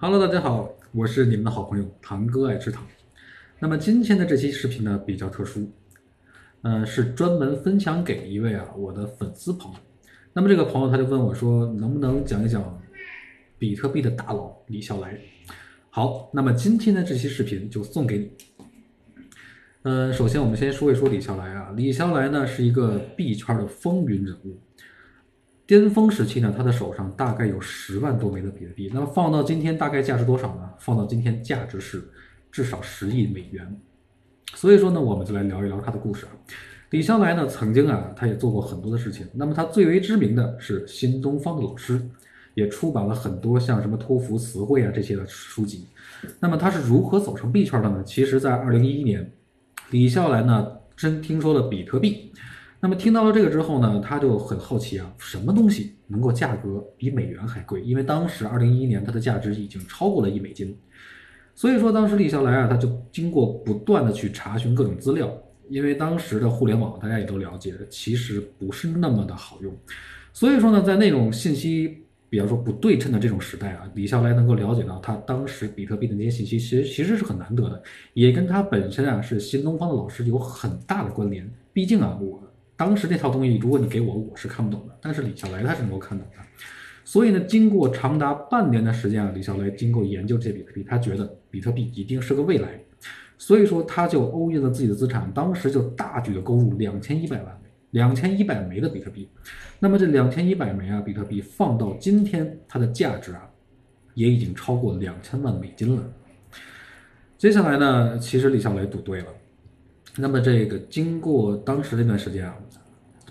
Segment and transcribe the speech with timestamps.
[0.00, 2.86] Hello，大家好，我是你们的好朋友堂哥爱吃糖。
[3.58, 5.68] 那么今天的这期视频呢比较特殊，
[6.62, 9.78] 呃，是专门分享给一位啊我的粉丝朋友。
[10.32, 12.80] 那么这个朋友他就问我说，能不能讲一讲
[13.58, 15.18] 比特币的大佬李笑来？
[15.90, 18.30] 好，那么今天的这期视频就送给你。
[19.82, 24.56] 呃，首先我们先说一说李笑来啊，李笑来呢是一个币圈的风云人物。
[25.68, 28.90] 巅峰时期呢，他的手上大概有十万多枚的比特币。
[28.94, 30.70] 那么放到今天，大概价值多少呢？
[30.78, 32.02] 放到今天，价值是
[32.50, 33.78] 至少十亿美元。
[34.54, 36.32] 所以说呢，我们就来聊一聊他的故事啊。
[36.88, 39.26] 李笑来呢，曾经啊，他也做过很多的事情。
[39.34, 42.00] 那么他最为知名的是新东方的老师，
[42.54, 45.86] 也出版了很多像什么托福词汇啊这些的书籍。
[46.40, 48.02] 那么他是如何走上币圈的呢？
[48.06, 49.30] 其实，在二零一一年，
[49.90, 50.66] 李笑来呢，
[50.96, 52.32] 真听说了比特币。
[52.80, 57.80] 那么听到了这个之后呢，他就很好奇啊，什么东西能够价格比美元还贵？
[57.82, 60.76] 因为当时二零一一年它的价值已经超过了一美金，
[61.56, 65.28] 所以说当时李笑来啊，他就经过不断的去查询各种资料，
[65.68, 69.76] 因为当时的互联网大家也都了解，其实不是那么的好用，
[70.32, 77.82] 所以说呢，在那种信息比方说不对称的这种时代啊，李笑来能够了解到他当时比特币的那些信息，其实其实是很难得的，
[78.14, 82.40] 也跟他本身啊是新东方的老师有很大的关联，毕竟啊我。
[82.78, 84.96] 当时那套东西，如果你给我，我是看不懂的。
[85.02, 86.36] 但是李笑来他是能够看懂的。
[87.04, 92.80] 所以呢，经过长达半年的时间啊，李笑来经过研究这比特币，他觉得比特币一定是个未来。
[93.36, 99.28] 所以说，他就欧印了自己的资产，当时就大举的购入两千一百万枚、两千一百枚的比特币。
[99.80, 103.50] 那么这两千一百枚啊，比特币放到今天，它的价值啊，
[104.14, 106.02] 也已经超过两千万美金了。
[107.36, 109.26] 接下来呢，其实李笑来赌对了。
[110.20, 112.54] 那么这个经过当时那段时间啊，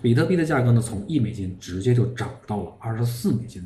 [0.00, 3.62] 比特币的价格呢从一美金直接就涨到了二十四美金，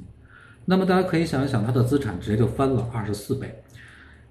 [0.64, 3.54] 那么大家可以想一想，他的资产直接就翻了二十四倍。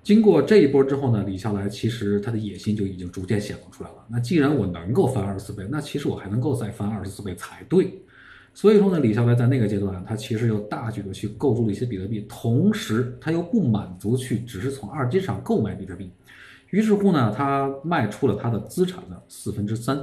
[0.03, 3.95] 经过这一波之后呢，李笑来其实他的野心就已经逐渐显露出来了。
[4.09, 7.97] 那既然我能够翻二十四倍，那其实我还能够再翻二十四倍才对。
[8.53, 16.11] 所以说呢，李笑来在那个阶段，他其实又大举的去购入了一些比特币，同时他又不满足去只是从二级市场购买比特币。
[16.71, 19.97] 于是乎呢，他卖出了他的资产的四分之三，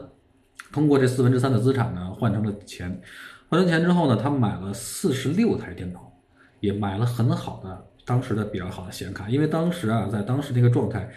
[0.70, 3.00] 通过这四分之三的资产呢，换成了钱，
[3.48, 6.12] 换成钱之后呢，他买了四十六台电脑，
[6.60, 11.10] 也买了很好的当时的比较好的显卡，因为当时啊，在当时那个状态，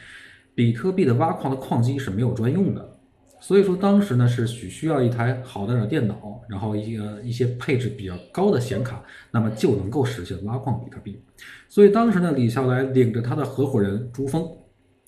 [0.55, 2.97] 比特币的挖矿的矿机是没有专用的，
[3.41, 11.21] 所以说当时呢是需需要一台好的电脑，然后一个一些配置比较高的显卡，那么就能够实现挖矿比特币。
[11.67, 14.49] 所以当时呢，李笑来领着他的合伙人朱峰。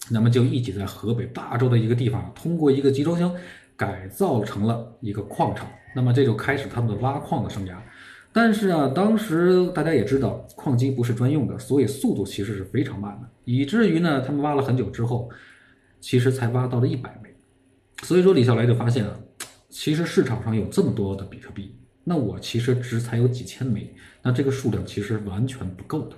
[0.10, 3.34] 那么就一起在河北霸州的一个地方，通过一个集装箱
[3.76, 5.68] 改造成了一个矿场。
[5.96, 7.78] 那么这就开始他们的挖矿的生涯。
[8.36, 15.30] 但是啊，当时大家也知道，矿机不是专用的，所以速度其实是非常慢的，以至于呢，他们挖了很久之后，
[16.02, 17.30] 其实才挖到了一百枚。
[18.02, 19.16] 所以说，李笑来就发现啊，
[19.70, 26.16] 其实市场上有这么多的比特币，那我其实只才有几千枚，那这个数量其实完全不够的。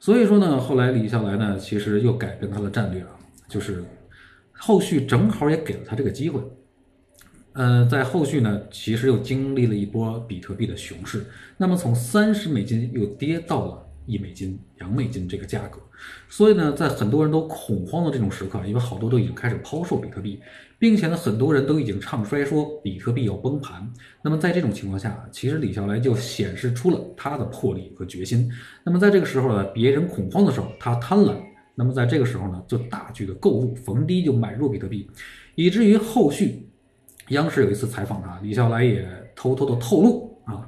[0.00, 3.10] 所以说呢，后来李笑来呢，其实又改变他的战略啊，
[3.46, 3.84] 就是
[4.50, 6.40] 后续正好也给了他这个机会。
[7.52, 11.26] 呃，在后续呢，其实又经历了一波比特币的熊市，
[11.58, 15.78] 那么从三十美金又跌到了一美金、两美金这个价格。
[16.28, 20.40] 所以呢，在很多人都恐慌的这种时刻，因为好多都已经开始抛售比特币，
[20.78, 23.86] 并且呢，很多人都已经唱衰说比特币要崩盘。
[24.22, 28.50] 那么在这种情况下，其实李笑来就显示出了他的魄力和决心。
[28.82, 31.34] 那么在这个时候呢，别人恐慌的时候，他贪婪；
[31.74, 35.10] 那么在这个时候呢，就大举的购入，逢低就买入比特币，
[35.54, 36.66] 以至于后续
[37.28, 39.06] 央视有一次采访他，李笑来也
[39.36, 40.66] 偷偷的透露啊，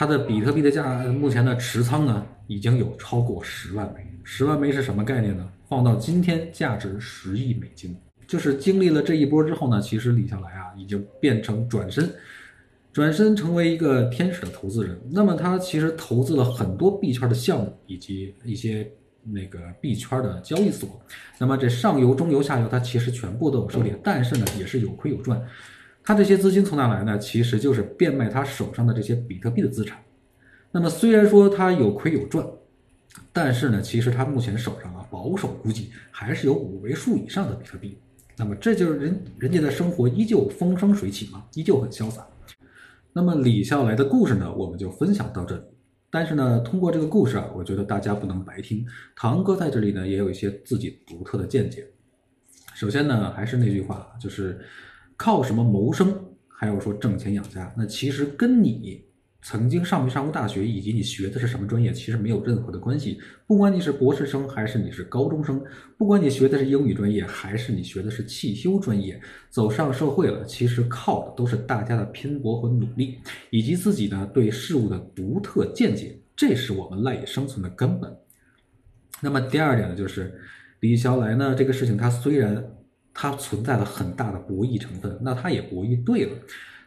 [0.00, 4.00] 他的比特币的价目前的持仓呢，已经有超过十万枚。
[4.24, 5.46] 十万枚是什么概念呢？
[5.68, 7.94] 放到今天，价值十亿美金。
[8.26, 12.10] 就是经历了这一波之后呢，其实李笑来啊，已经变成转身，
[12.94, 14.98] 转身成为一个天使的投资人。
[15.10, 18.90] 那么他其实投资了很多币圈的项目，以及一些
[19.22, 20.88] 那个币圈的交易所。
[21.36, 25.38] 那么这上游、中游、下游，他其实全部都有收敛，但是呢，也是有亏有赚。
[26.10, 27.16] 他这些资金从哪来呢？
[27.20, 29.96] 其实就是变卖他手上的这些比特币的资产。
[30.72, 32.44] 那么虽然说他有亏有赚。
[33.32, 37.96] 但是呢，其实他目前手上啊，保守估计还是有五位数以上的比特币。
[38.36, 42.26] 那么这就是人人家的生活依旧风生水起嘛，依旧很潇洒。
[43.12, 45.62] 那么李笑来的故事呢，我们就分享到这里。
[46.10, 48.84] 但是呢，通过这个故事啊，我觉得大家不能白听。
[49.14, 51.86] 堂哥在这里呢，也有一些自己独特的见解。
[52.74, 54.60] 首先呢，还是那句话，就是
[55.22, 56.18] 靠什么谋生，
[56.48, 59.04] 还有说挣钱养家，那其实跟你
[59.42, 63.20] 曾经上没上过大学，以及你学的是什么专业，其实没有任何的关系。
[63.46, 65.62] 不管你是博士生还是你是高中生，
[65.98, 69.20] 不管你学的是英语专业还是你学的是汽修专业，
[69.50, 73.18] 走上社会了，其实靠的都是大家的拼搏和努力，
[73.50, 78.10] 以及自己呢对事物的独特见解，这是我们赖以生存的根本。
[79.20, 80.40] 那么第二点呢，就是
[80.80, 82.66] 李笑来呢这个事情，他虽然
[83.12, 86.32] 它存在了很大的博弈成分，那它也博弈对了。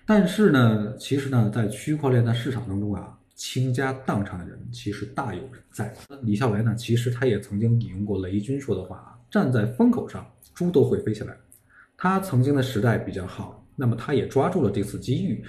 [0.06, 5.94] 但是呢，其实呢，在区块链的市场当中啊，倾家荡产的人其实大有人在。
[6.10, 11.34] 那李笑来呢，其实他也曾经引用过雷军说的话啊：“站在风口上，猪都会飞起来。”
[11.98, 15.42] 他曾经的时代比较好，那么他也抓住了这次机遇。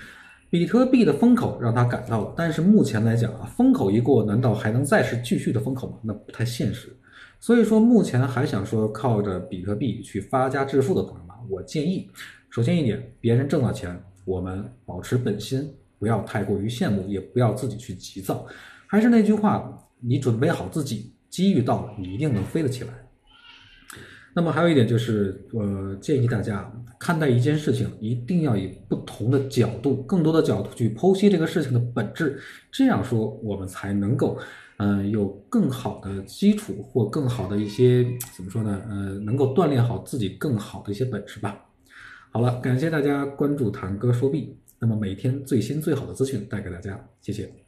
[0.50, 5.98] 比特币的风口让他赶到了，但是目前来讲啊，风口一过，难道还能再是继续的风口吗？
[6.00, 6.96] 那不太现实。
[7.44, 12.08] 所以说，目前还想说靠着比特币去发家致富的朋友们，我建议，
[12.48, 14.02] 首先一点，别人挣到钱。
[14.24, 18.46] 我们保持本心，不要太过于羡慕，也不要自己去急躁。
[18.86, 22.94] 还是那句话，你准备好自己，机遇到了，你一定能飞得起来。
[24.34, 32.40] 那么还有一点就是，呃，建议大家看待一件事情，一定要以不同的角度、更多的角度去剖析这个事情的本质。
[32.72, 34.38] 这样说，我们才能够，
[34.84, 38.04] 嗯，有更好的基础或更好的一些
[38.36, 38.82] 怎么说呢？
[38.86, 41.58] 呃，能够锻炼好自己更好的一些本事吧。
[42.30, 44.58] 好了，感谢大家关注谭哥说币。
[44.78, 47.63] 那么每天最新最好的资讯带给大家，谢谢。